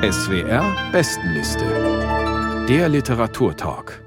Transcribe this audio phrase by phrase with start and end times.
[0.00, 2.66] SWR Bestenliste.
[2.68, 4.00] Der Literaturtalk.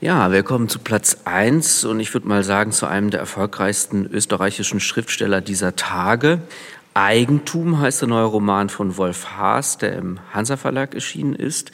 [0.00, 4.06] Ja, wir kommen zu Platz 1 und ich würde mal sagen zu einem der erfolgreichsten
[4.06, 6.42] österreichischen Schriftsteller dieser Tage.
[6.94, 11.72] Eigentum heißt der neue Roman von Wolf Haas, der im Hansa Verlag erschienen ist.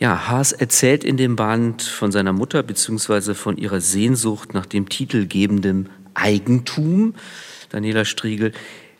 [0.00, 3.34] Ja, Haas erzählt in dem Band von seiner Mutter bzw.
[3.34, 7.14] von ihrer Sehnsucht nach dem titelgebenden Eigentum.
[7.70, 8.52] Daniela Striegel,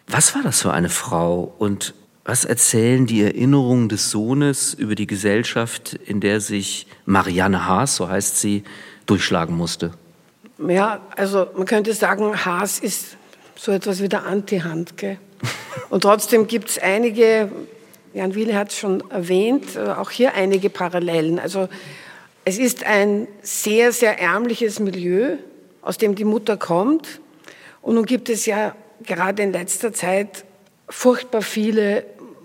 [0.08, 5.06] was war das für eine Frau und was erzählen die Erinnerungen des Sohnes über die
[5.06, 8.64] Gesellschaft, in der sich Marianne Haas, so heißt sie,
[9.06, 9.92] durchschlagen musste?
[10.66, 13.16] Ja, also man könnte sagen, Haas ist
[13.56, 15.18] so etwas wie der Anti-Handke.
[15.88, 17.50] Und trotzdem gibt es einige,
[18.12, 21.38] Jan Wiele hat es schon erwähnt, äh, auch hier einige Parallelen.
[21.38, 21.68] Also
[22.44, 25.36] es ist ein sehr, sehr ärmliches Milieu,
[25.80, 27.20] aus dem die Mutter kommt.
[27.80, 28.74] Und nun gibt es ja
[29.08, 30.44] gerade in letzter Zeit
[30.88, 32.04] furchtbar viele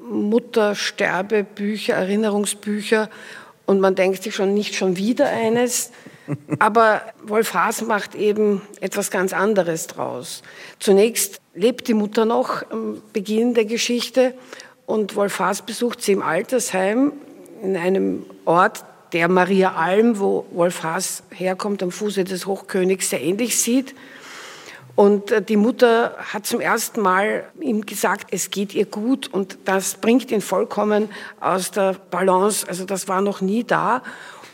[0.09, 3.09] Muttersterbebücher, Erinnerungsbücher
[3.65, 5.91] und man denkt sich schon nicht schon wieder eines.
[6.59, 10.41] Aber Wolf Haas macht eben etwas ganz anderes draus.
[10.79, 14.33] Zunächst lebt die Mutter noch am Beginn der Geschichte
[14.85, 17.13] und Wolf Haas besucht sie im Altersheim
[17.61, 18.83] in einem Ort,
[19.13, 23.93] der Maria Alm, wo Wolf Haas herkommt, am Fuße des Hochkönigs, sehr ähnlich sieht.
[24.95, 29.57] Und äh, die Mutter hat zum ersten Mal ihm gesagt, es geht ihr gut und
[29.65, 32.67] das bringt ihn vollkommen aus der Balance.
[32.67, 34.03] Also das war noch nie da.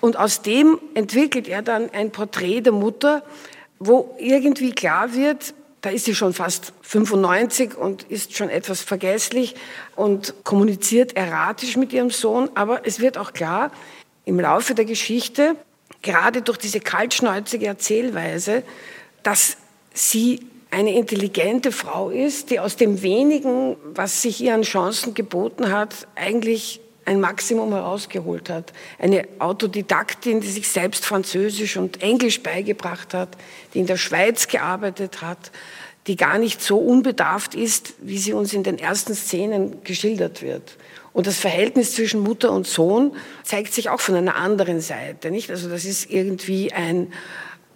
[0.02, 3.24] Und aus dem entwickelt er dann ein Porträt der Mutter,
[3.80, 9.56] wo irgendwie klar wird, da ist sie schon fast 95 und ist schon etwas vergesslich
[9.96, 12.50] und kommuniziert erratisch mit ihrem Sohn.
[12.56, 13.72] Aber es wird auch klar,
[14.26, 15.56] im Laufe der Geschichte,
[16.02, 18.64] gerade durch diese kaltschnäuzige Erzählweise,
[19.24, 19.58] dass
[19.94, 20.40] sie
[20.72, 26.08] eine intelligente Frau ist, die aus dem wenigen, was sich ihr an Chancen geboten hat,
[26.16, 28.72] eigentlich ein Maximum herausgeholt hat.
[29.00, 33.30] Eine Autodidaktin, die sich selbst Französisch und Englisch beigebracht hat,
[33.74, 35.52] die in der Schweiz gearbeitet hat,
[36.06, 40.78] die gar nicht so unbedarft ist, wie sie uns in den ersten Szenen geschildert wird.
[41.12, 45.50] Und das Verhältnis zwischen Mutter und Sohn zeigt sich auch von einer anderen Seite, nicht?
[45.50, 47.12] Also das ist irgendwie ein,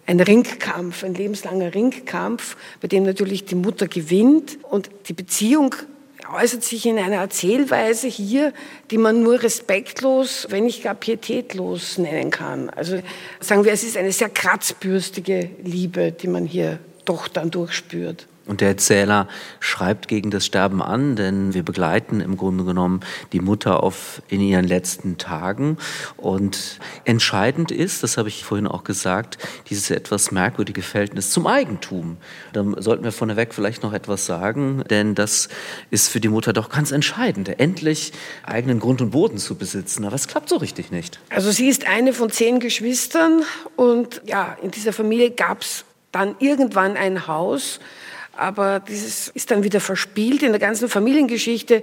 [0.06, 5.74] ein Ringkampf, ein lebenslanger Ringkampf, bei dem natürlich die Mutter gewinnt und die Beziehung
[6.32, 8.52] äußert sich in einer Erzählweise hier,
[8.90, 12.70] die man nur respektlos, wenn nicht gar pietätlos nennen kann.
[12.70, 13.00] Also
[13.40, 18.26] sagen wir, es ist eine sehr kratzbürstige Liebe, die man hier doch dann durchspürt.
[18.46, 19.26] Und der Erzähler
[19.58, 23.00] schreibt gegen das Sterben an, denn wir begleiten im Grunde genommen
[23.32, 25.78] die Mutter auf in ihren letzten Tagen.
[26.18, 29.38] Und entscheidend ist, das habe ich vorhin auch gesagt,
[29.70, 32.18] dieses etwas merkwürdige Verhältnis zum Eigentum.
[32.52, 35.48] Da sollten wir vorneweg vielleicht noch etwas sagen, denn das
[35.90, 38.12] ist für die Mutter doch ganz entscheidend, endlich
[38.42, 40.04] eigenen Grund und Boden zu besitzen.
[40.04, 41.18] Aber es klappt so richtig nicht.
[41.30, 43.42] Also sie ist eine von zehn Geschwistern
[43.76, 47.80] und ja, in dieser Familie gab es dann irgendwann ein Haus,
[48.36, 50.42] aber dieses ist dann wieder verspielt.
[50.42, 51.82] In der ganzen Familiengeschichte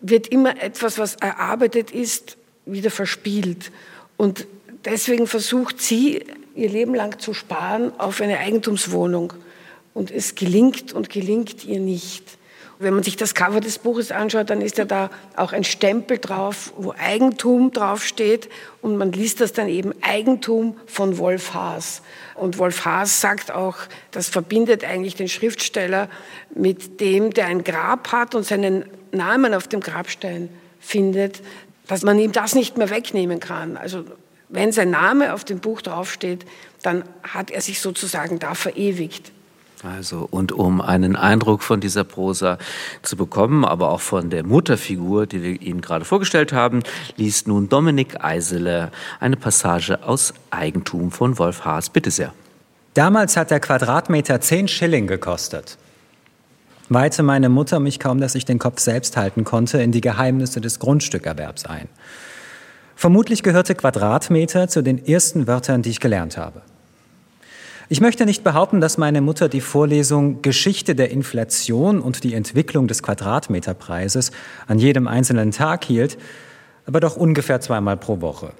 [0.00, 3.72] wird immer etwas, was erarbeitet ist, wieder verspielt.
[4.16, 4.46] Und
[4.84, 9.32] deswegen versucht sie, ihr Leben lang zu sparen auf eine Eigentumswohnung.
[9.94, 12.37] Und es gelingt und gelingt ihr nicht.
[12.80, 16.18] Wenn man sich das Cover des Buches anschaut, dann ist ja da auch ein Stempel
[16.18, 18.48] drauf, wo Eigentum draufsteht
[18.82, 22.02] und man liest das dann eben Eigentum von Wolf Haas.
[22.36, 23.76] Und Wolf Haas sagt auch,
[24.12, 26.08] das verbindet eigentlich den Schriftsteller
[26.54, 31.42] mit dem, der ein Grab hat und seinen Namen auf dem Grabstein findet,
[31.88, 33.76] dass man ihm das nicht mehr wegnehmen kann.
[33.76, 34.04] Also
[34.48, 36.46] wenn sein Name auf dem Buch draufsteht,
[36.82, 39.32] dann hat er sich sozusagen da verewigt.
[39.84, 42.58] Also, und um einen Eindruck von dieser Prosa
[43.02, 46.82] zu bekommen, aber auch von der Mutterfigur, die wir Ihnen gerade vorgestellt haben,
[47.16, 48.90] liest nun Dominik Eisele
[49.20, 51.90] eine Passage aus Eigentum von Wolf Haas.
[51.90, 52.32] Bitte sehr.
[52.94, 55.78] Damals hat der Quadratmeter 10 Schilling gekostet.
[56.88, 60.60] Weihte meine Mutter mich kaum, dass ich den Kopf selbst halten konnte, in die Geheimnisse
[60.60, 61.88] des Grundstückerwerbs ein.
[62.96, 66.62] Vermutlich gehörte Quadratmeter zu den ersten Wörtern, die ich gelernt habe.
[67.90, 72.86] Ich möchte nicht behaupten, dass meine Mutter die Vorlesung Geschichte der Inflation und die Entwicklung
[72.86, 74.30] des Quadratmeterpreises
[74.66, 76.18] an jedem einzelnen Tag hielt,
[76.84, 78.52] aber doch ungefähr zweimal pro Woche.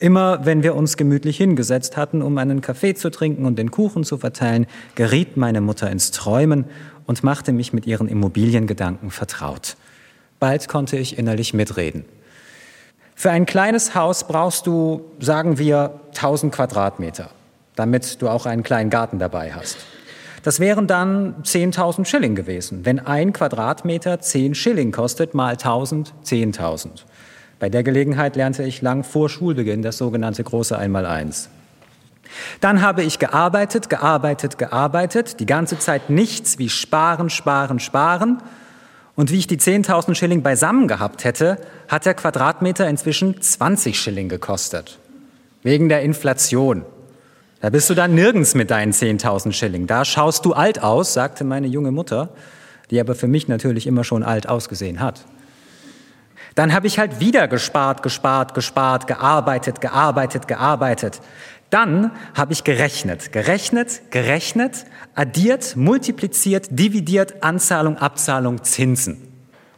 [0.00, 4.04] Immer wenn wir uns gemütlich hingesetzt hatten, um einen Kaffee zu trinken und den Kuchen
[4.04, 4.66] zu verteilen,
[4.96, 6.66] geriet meine Mutter ins Träumen
[7.06, 9.78] und machte mich mit ihren Immobiliengedanken vertraut.
[10.40, 12.04] Bald konnte ich innerlich mitreden.
[13.14, 17.30] Für ein kleines Haus brauchst du, sagen wir, 1000 Quadratmeter
[17.76, 19.76] damit du auch einen kleinen Garten dabei hast.
[20.42, 22.84] Das wären dann 10.000 Schilling gewesen.
[22.84, 26.88] Wenn ein Quadratmeter 10 Schilling kostet, mal 1.000, 10.000.
[27.58, 31.48] Bei der Gelegenheit lernte ich lang vor Schulbeginn das sogenannte große Einmaleins.
[32.60, 38.42] Dann habe ich gearbeitet, gearbeitet, gearbeitet, die ganze Zeit nichts wie sparen, sparen, sparen.
[39.16, 44.28] Und wie ich die 10.000 Schilling beisammen gehabt hätte, hat der Quadratmeter inzwischen 20 Schilling
[44.28, 44.98] gekostet.
[45.62, 46.84] Wegen der Inflation.
[47.64, 49.86] Da bist du dann nirgends mit deinen 10.000 Schilling.
[49.86, 52.28] Da schaust du alt aus, sagte meine junge Mutter,
[52.90, 55.24] die aber für mich natürlich immer schon alt ausgesehen hat.
[56.56, 61.22] Dann habe ich halt wieder gespart, gespart, gespart, gearbeitet, gearbeitet, gearbeitet.
[61.70, 64.84] Dann habe ich gerechnet, gerechnet, gerechnet,
[65.14, 69.26] addiert, multipliziert, dividiert, Anzahlung, Abzahlung, Zinsen.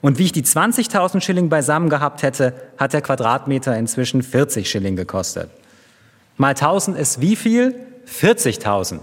[0.01, 4.97] Und wie ich die 20.000 Schilling beisammen gehabt hätte, hat der Quadratmeter inzwischen 40 Schilling
[4.97, 5.51] gekostet.
[6.37, 7.75] Mal 1000 ist wie viel?
[8.07, 9.01] 40.000.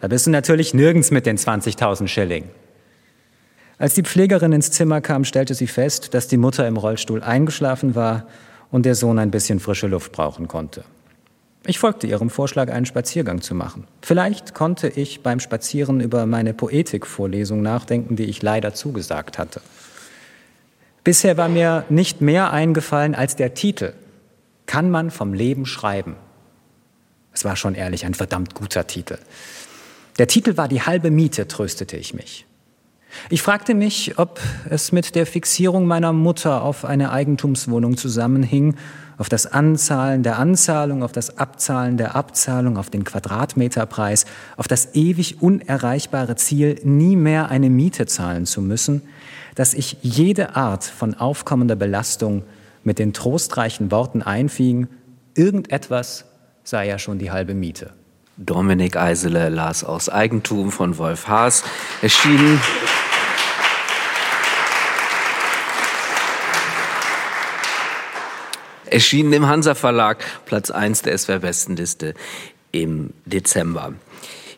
[0.00, 2.44] Da bist du natürlich nirgends mit den 20.000 Schilling.
[3.78, 7.94] Als die Pflegerin ins Zimmer kam, stellte sie fest, dass die Mutter im Rollstuhl eingeschlafen
[7.94, 8.26] war
[8.70, 10.84] und der Sohn ein bisschen frische Luft brauchen konnte.
[11.66, 13.88] Ich folgte ihrem Vorschlag, einen Spaziergang zu machen.
[14.00, 19.60] Vielleicht konnte ich beim Spazieren über meine Poetikvorlesung nachdenken, die ich leider zugesagt hatte.
[21.02, 23.94] Bisher war mir nicht mehr eingefallen als der Titel.
[24.66, 26.14] Kann man vom Leben schreiben?
[27.36, 29.18] Es war schon ehrlich ein verdammt guter Titel.
[30.18, 32.46] Der Titel war die halbe Miete, tröstete ich mich.
[33.28, 34.40] Ich fragte mich, ob
[34.70, 38.76] es mit der Fixierung meiner Mutter auf eine Eigentumswohnung zusammenhing,
[39.18, 44.24] auf das Anzahlen der Anzahlung, auf das Abzahlen der Abzahlung, auf den Quadratmeterpreis,
[44.56, 49.02] auf das ewig unerreichbare Ziel, nie mehr eine Miete zahlen zu müssen,
[49.56, 52.44] dass ich jede Art von aufkommender Belastung
[52.82, 54.88] mit den trostreichen Worten einfing,
[55.34, 56.24] irgendetwas
[56.66, 57.92] sei ja schon die halbe Miete.
[58.36, 61.62] Dominik Eisele las aus Eigentum von Wolf Haas,
[62.02, 62.60] erschienen
[68.90, 72.14] erschienen im Hansa Verlag, Platz 1 der SWR Bestenliste
[72.72, 73.94] im Dezember.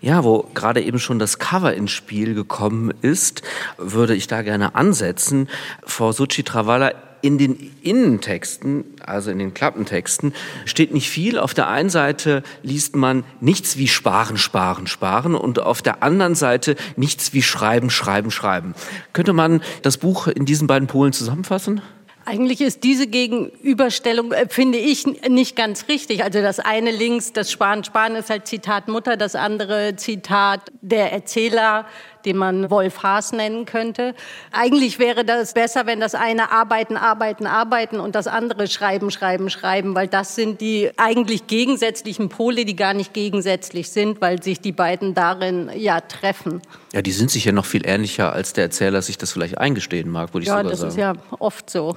[0.00, 3.42] Ja, wo gerade eben schon das Cover ins Spiel gekommen ist,
[3.78, 5.48] würde ich da gerne ansetzen.
[5.84, 10.34] Frau Suchi Travalla, in den Innentexten, also in den Klappentexten,
[10.64, 11.38] steht nicht viel.
[11.38, 16.34] Auf der einen Seite liest man nichts wie sparen, sparen, sparen und auf der anderen
[16.34, 18.74] Seite nichts wie schreiben, schreiben, schreiben.
[19.12, 21.82] Könnte man das Buch in diesen beiden Polen zusammenfassen?
[22.28, 26.22] Eigentlich ist diese Gegenüberstellung, äh, finde ich, nicht ganz richtig.
[26.22, 31.10] Also das eine links, das Sparen, Sparen ist halt Zitat Mutter, das andere Zitat der
[31.10, 31.86] Erzähler,
[32.24, 34.14] den man Wolf Haas nennen könnte.
[34.52, 39.50] Eigentlich wäre das besser, wenn das eine arbeiten, arbeiten, arbeiten und das andere schreiben, schreiben,
[39.50, 44.60] schreiben, weil das sind die eigentlich gegensätzlichen Pole, die gar nicht gegensätzlich sind, weil sich
[44.60, 46.62] die beiden darin ja treffen.
[46.92, 50.10] Ja, die sind sich ja noch viel ähnlicher, als der Erzähler sich das vielleicht eingestehen
[50.10, 50.98] mag, würde ich ja, sogar sagen.
[50.98, 51.96] Ja, das ist ja oft so.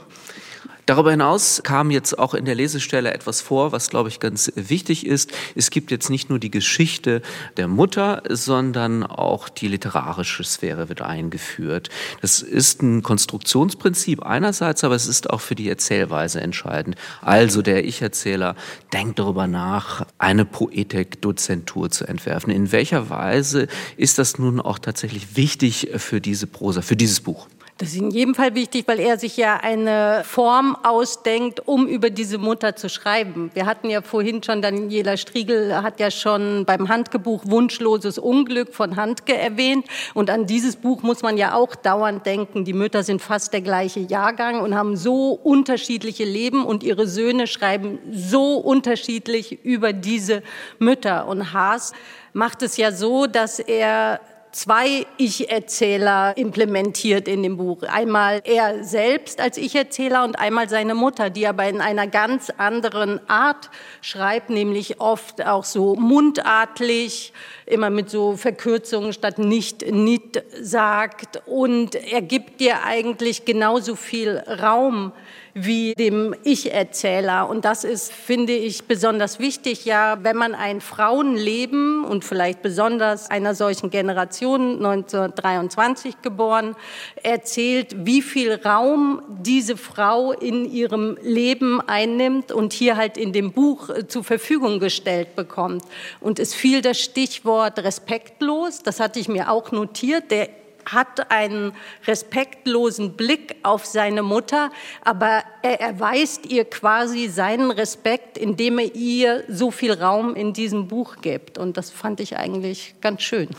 [0.86, 5.06] Darüber hinaus kam jetzt auch in der Lesestelle etwas vor, was, glaube ich, ganz wichtig
[5.06, 5.32] ist.
[5.56, 7.22] Es gibt jetzt nicht nur die Geschichte
[7.58, 11.90] der Mutter, sondern auch die literarische Sphäre wird eingeführt.
[12.22, 16.96] Das ist ein Konstruktionsprinzip einerseits, aber es ist auch für die Erzählweise entscheidend.
[17.22, 18.56] Also der Ich-Erzähler
[18.92, 22.52] denkt darüber nach, eine Poetik-Dozentur zu entwerfen.
[22.52, 23.68] In welcher Weise
[23.98, 27.48] ist das nun auch tatsächlich wichtig für diese Prosa, für dieses Buch?
[27.82, 32.12] Das ist in jedem Fall wichtig, weil er sich ja eine Form ausdenkt, um über
[32.12, 33.50] diese Mutter zu schreiben.
[33.56, 38.98] Wir hatten ja vorhin schon, Daniela Striegel hat ja schon beim Handgebuch Wunschloses Unglück von
[38.98, 39.88] Handke erwähnt.
[40.14, 42.66] Und an dieses Buch muss man ja auch dauernd denken.
[42.66, 47.48] Die Mütter sind fast der gleiche Jahrgang und haben so unterschiedliche Leben und ihre Söhne
[47.48, 50.44] schreiben so unterschiedlich über diese
[50.78, 51.26] Mütter.
[51.26, 51.94] Und Haas
[52.34, 54.20] macht es ja so, dass er
[54.52, 57.84] zwei Ich-Erzähler implementiert in dem Buch.
[57.84, 63.20] Einmal er selbst als Ich-Erzähler und einmal seine Mutter, die aber in einer ganz anderen
[63.30, 63.70] Art
[64.02, 67.34] schreibt, nämlich oft auch so mundartlich,
[67.66, 71.42] immer mit so Verkürzungen statt nicht, nicht sagt.
[71.46, 75.14] Und er gibt dir eigentlich genauso viel Raum
[75.54, 77.50] wie dem Ich-Erzähler.
[77.50, 83.30] Und das ist, finde ich, besonders wichtig, ja, wenn man ein Frauenleben und vielleicht besonders
[83.30, 86.76] einer solchen Generation, 1923 geboren,
[87.24, 93.52] erzählt, wie viel Raum diese Frau in ihrem Leben einnimmt und hier halt in dem
[93.52, 95.84] Buch äh, zur Verfügung gestellt bekommt.
[96.20, 101.74] Und es fiel das Stichwort respektlos, das hatte ich mir auch notiert, der hat einen
[102.06, 104.72] respektlosen Blick auf seine Mutter,
[105.04, 110.88] aber er erweist ihr quasi seinen Respekt, indem er ihr so viel Raum in diesem
[110.88, 111.58] Buch gibt.
[111.58, 113.50] Und das fand ich eigentlich ganz schön.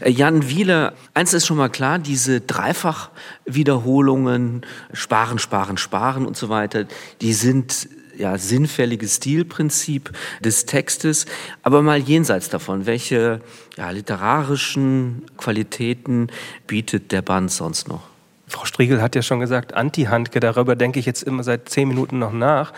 [0.00, 6.48] Äh, Jan Wieler, eins ist schon mal klar, diese Dreifachwiederholungen, sparen, sparen, sparen und so
[6.48, 6.86] weiter,
[7.20, 11.26] die sind ja, sinnfälliges Stilprinzip des Textes.
[11.62, 13.40] Aber mal jenseits davon, welche
[13.76, 16.28] ja, literarischen Qualitäten
[16.66, 18.02] bietet der Band sonst noch?
[18.46, 22.18] Frau Striegel hat ja schon gesagt, Anti-Handke, darüber denke ich jetzt immer seit zehn Minuten
[22.18, 22.72] noch nach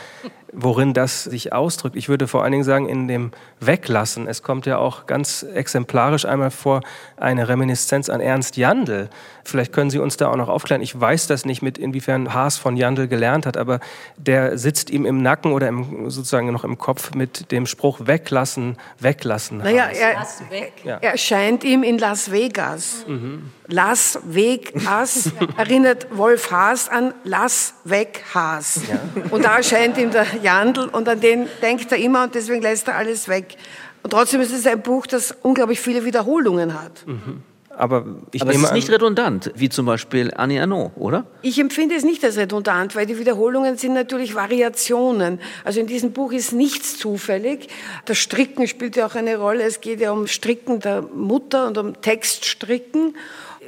[0.59, 1.97] worin das sich ausdrückt.
[1.97, 4.26] Ich würde vor allen Dingen sagen, in dem Weglassen.
[4.26, 6.81] Es kommt ja auch ganz exemplarisch einmal vor
[7.19, 9.11] eine Reminiszenz an Ernst Jandl.
[9.47, 10.83] Vielleicht können Sie uns da auch noch aufklären.
[10.83, 13.81] Ich weiß das nicht, mit inwiefern Haas von Jandl gelernt hat, aber
[14.17, 18.76] der sitzt ihm im Nacken oder im, sozusagen noch im Kopf mit dem Spruch weglassen,
[18.99, 19.59] weglassen.
[19.59, 23.05] Naja, er, er erscheint ihm in Las Vegas.
[23.07, 23.50] Mhm.
[23.69, 28.81] Las Vegas erinnert Wolf Haas an Las Weg Haas.
[28.88, 28.99] Ja.
[29.31, 32.88] Und da erscheint ihm der Jandl und an den denkt er immer und deswegen lässt
[32.88, 33.57] er alles weg.
[34.03, 37.07] Und trotzdem ist es ein Buch, das unglaublich viele Wiederholungen hat.
[37.07, 37.43] Mhm.
[37.76, 41.26] Aber, ich Aber es ist nicht redundant, wie zum Beispiel Annie Arnaud, oder?
[41.42, 45.40] Ich empfinde es nicht als redundant, weil die Wiederholungen sind natürlich Variationen.
[45.64, 47.68] Also in diesem Buch ist nichts zufällig.
[48.06, 49.64] Das Stricken spielt ja auch eine Rolle.
[49.64, 53.14] Es geht ja um Stricken der Mutter und um Textstricken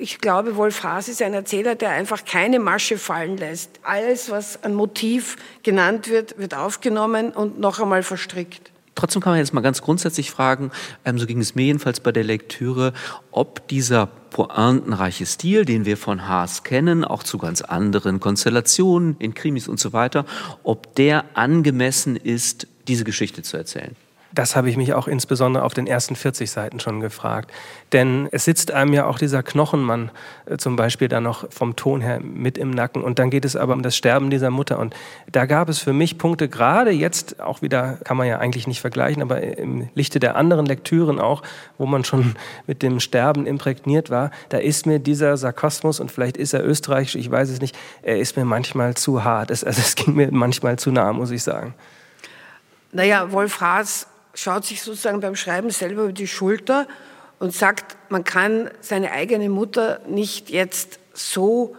[0.00, 3.80] ich glaube, Wolf Haas ist ein Erzähler, der einfach keine Masche fallen lässt.
[3.82, 8.70] Alles, was ein Motiv genannt wird, wird aufgenommen und noch einmal verstrickt.
[8.98, 10.72] Trotzdem kann man jetzt mal ganz grundsätzlich fragen,
[11.04, 12.92] ähm, so ging es mir jedenfalls bei der Lektüre,
[13.30, 19.34] ob dieser pointenreiche Stil, den wir von Haas kennen, auch zu ganz anderen Konstellationen in
[19.34, 20.24] Krimis und so weiter,
[20.64, 23.94] ob der angemessen ist, diese Geschichte zu erzählen.
[24.32, 27.50] Das habe ich mich auch insbesondere auf den ersten 40 Seiten schon gefragt.
[27.92, 30.10] Denn es sitzt einem ja auch dieser Knochenmann
[30.44, 33.02] äh, zum Beispiel da noch vom Ton her mit im Nacken.
[33.02, 34.78] Und dann geht es aber um das Sterben dieser Mutter.
[34.78, 34.94] Und
[35.32, 38.82] da gab es für mich Punkte, gerade jetzt auch wieder, kann man ja eigentlich nicht
[38.82, 41.42] vergleichen, aber im Lichte der anderen Lektüren auch,
[41.78, 46.36] wo man schon mit dem Sterben imprägniert war, da ist mir dieser Sarkasmus, und vielleicht
[46.36, 49.50] ist er österreichisch, ich weiß es nicht, er ist mir manchmal zu hart.
[49.50, 51.74] Es, also es ging mir manchmal zu nah, muss ich sagen.
[52.92, 54.06] Naja, Wolf Haas
[54.38, 56.86] schaut sich sozusagen beim Schreiben selber über die Schulter
[57.38, 61.76] und sagt, man kann seine eigene Mutter nicht jetzt so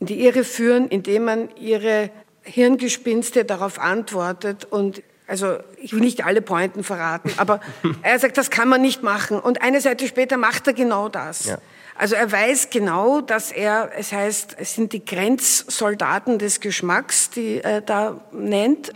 [0.00, 2.10] in die Irre führen, indem man ihre
[2.42, 7.60] Hirngespinste darauf antwortet und also ich will nicht alle Pointen verraten, aber
[8.02, 9.38] er sagt, das kann man nicht machen.
[9.38, 11.44] Und eine Seite später macht er genau das.
[11.44, 11.58] Ja.
[11.96, 17.60] Also er weiß genau, dass er, es heißt, es sind die Grenzsoldaten des Geschmacks, die
[17.60, 18.92] er da nennt.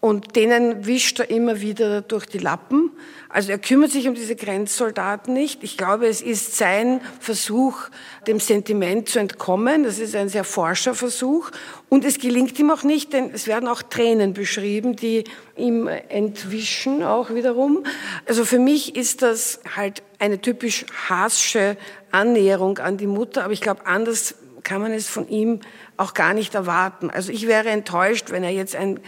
[0.00, 2.92] Und denen wischt er immer wieder durch die Lappen.
[3.28, 5.64] Also er kümmert sich um diese Grenzsoldaten nicht.
[5.64, 7.88] Ich glaube, es ist sein Versuch,
[8.28, 9.82] dem Sentiment zu entkommen.
[9.82, 11.50] Das ist ein sehr forscher Versuch.
[11.88, 15.24] Und es gelingt ihm auch nicht, denn es werden auch Tränen beschrieben, die
[15.56, 17.84] ihm entwischen auch wiederum.
[18.24, 21.76] Also für mich ist das halt eine typisch hasche
[22.12, 23.42] Annäherung an die Mutter.
[23.42, 24.36] Aber ich glaube, anders
[24.68, 25.60] kann man es von ihm
[25.96, 27.08] auch gar nicht erwarten.
[27.08, 29.00] Also ich wäre enttäuscht, wenn er jetzt ein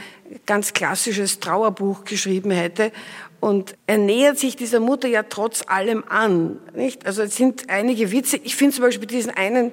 [0.46, 2.92] ganz klassisches Trauerbuch geschrieben hätte.
[3.40, 6.58] Und er nähert sich dieser Mutter ja trotz allem an.
[6.74, 7.04] Nicht?
[7.04, 8.38] Also es sind einige Witze.
[8.42, 9.72] Ich finde zum Beispiel diesen einen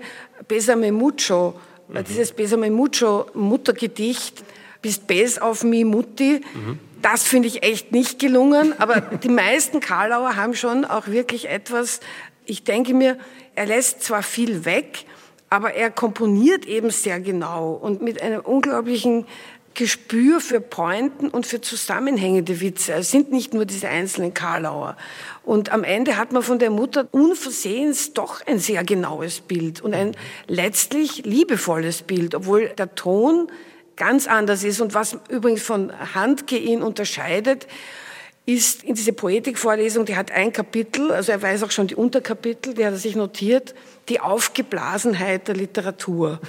[0.49, 2.03] Besame Mucho, mhm.
[2.03, 4.43] dieses Besame Mucho Muttergedicht,
[4.81, 6.41] bist bes auf mi Mutti.
[6.53, 6.79] Mhm.
[7.01, 8.77] Das finde ich echt nicht gelungen.
[8.77, 12.01] Aber die meisten Karlauer haben schon auch wirklich etwas,
[12.45, 13.17] ich denke mir,
[13.55, 15.05] er lässt zwar viel weg,
[15.49, 19.25] aber er komponiert eben sehr genau und mit einem unglaublichen
[19.77, 22.93] Gespür für Pointen und für zusammenhängende Witze.
[22.93, 24.97] Es sind nicht nur diese einzelnen Karlauer.
[25.43, 29.93] Und am Ende hat man von der Mutter unversehens doch ein sehr genaues Bild und
[29.93, 33.51] ein letztlich liebevolles Bild, obwohl der Ton
[33.95, 34.81] ganz anders ist.
[34.81, 37.67] Und was übrigens von Handke ihn unterscheidet,
[38.47, 42.73] ist in diese Poetikvorlesung, die hat ein Kapitel, also er weiß auch schon die Unterkapitel,
[42.73, 43.75] die hat er sich notiert,
[44.07, 46.39] die Aufgeblasenheit der Literatur.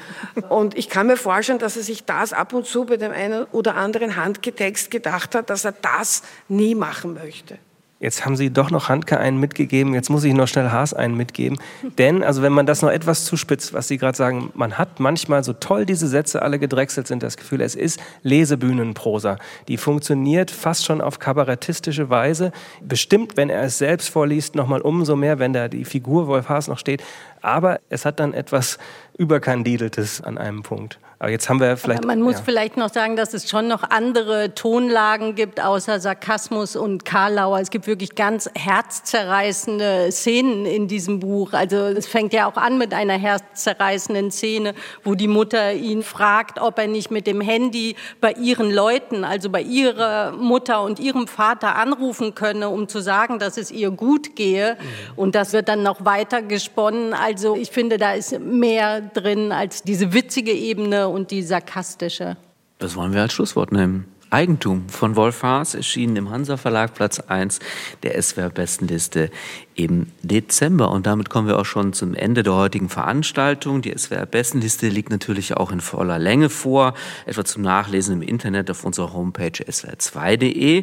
[0.49, 3.45] Und ich kann mir vorstellen, dass er sich das ab und zu bei dem einen
[3.47, 7.59] oder anderen Handgetext gedacht hat, dass er das nie machen möchte.
[8.01, 11.17] Jetzt haben Sie doch noch Handke einen mitgegeben, jetzt muss ich noch schnell Haas einen
[11.17, 11.59] mitgeben.
[11.99, 15.43] Denn, also wenn man das noch etwas zuspitzt, was Sie gerade sagen, man hat manchmal,
[15.43, 19.39] so toll diese Sätze alle gedrechselt sind, das Gefühl, es ist Lesebühnenprosa.
[19.67, 22.53] Die funktioniert fast schon auf kabarettistische Weise.
[22.81, 26.69] Bestimmt, wenn er es selbst vorliest, nochmal umso mehr, wenn da die Figur Wolf Haas
[26.69, 27.03] noch steht.
[27.43, 28.79] Aber es hat dann etwas
[29.17, 30.99] Überkandideltes an einem Punkt.
[31.21, 32.05] Aber jetzt haben wir vielleicht.
[32.05, 32.43] Aber man muss ja.
[32.45, 37.59] vielleicht noch sagen, dass es schon noch andere Tonlagen gibt, außer Sarkasmus und Karlauer.
[37.59, 41.55] Es gibt wirklich ganz herzzerreißende Szenen in diesem Buch.
[41.55, 46.61] Also es fängt ja auch an mit einer herzzerreißenden Szene, wo die Mutter ihn fragt,
[46.61, 51.27] ob er nicht mit dem Handy bei ihren Leuten, also bei ihrer Mutter und ihrem
[51.27, 54.77] Vater anrufen könne, um zu sagen, dass es ihr gut gehe.
[55.17, 57.13] Und das wird dann noch weiter gesponnen.
[57.29, 62.39] Also ich finde, da ist mehr drin als diese witzige Ebene und die sarkastische.
[62.79, 64.07] Das wollen wir als Schlusswort nehmen.
[64.31, 67.59] Eigentum von Wolf Haas, erschienen im Hansa Verlag, Platz 1
[68.03, 69.31] der SWR-Bestenliste
[69.79, 70.91] im Dezember.
[70.91, 73.81] Und damit kommen wir auch schon zum Ende der heutigen Veranstaltung.
[73.81, 76.95] Die SWR-Bestenliste liegt natürlich auch in voller Länge vor,
[77.27, 80.83] etwa zum Nachlesen im Internet auf unserer Homepage swr2.de.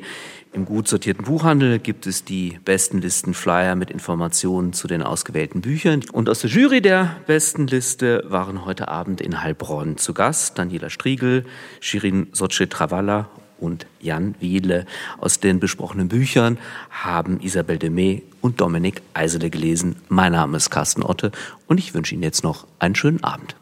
[0.54, 6.02] Im gut sortierten Buchhandel gibt es die Bestenlisten-Flyer mit Informationen zu den ausgewählten Büchern.
[6.14, 11.44] Und aus der Jury der Bestenliste waren heute Abend in Heilbronn zu Gast Daniela Striegel,
[11.82, 13.28] Shirin Soce-Travalla
[13.59, 14.85] und Jan Wiedle.
[15.17, 16.57] Aus den besprochenen Büchern
[16.89, 19.95] haben Isabel Demey und Dominik Eisele gelesen.
[20.09, 21.31] Mein Name ist Carsten Otte
[21.67, 23.55] und ich wünsche Ihnen jetzt noch einen schönen Abend.